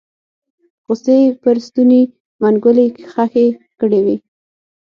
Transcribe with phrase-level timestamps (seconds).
[0.85, 2.01] غصې يې پر ستوني
[2.41, 3.47] منګولې خښې
[3.79, 4.15] کړې وې